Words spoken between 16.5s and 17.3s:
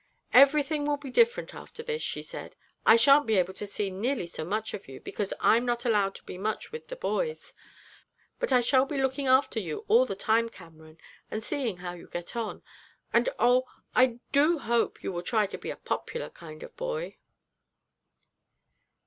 of boy!'